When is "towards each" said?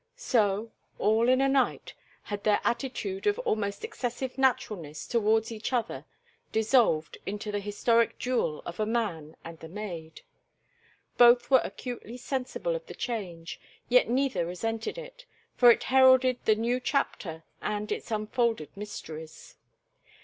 5.05-5.71